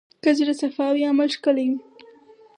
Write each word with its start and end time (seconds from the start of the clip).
که 0.23 0.29
زړه 0.37 0.53
صفا 0.61 0.87
وي، 0.93 1.03
عمل 1.11 1.29
ښکلی 1.35 1.65
وي. 1.71 1.77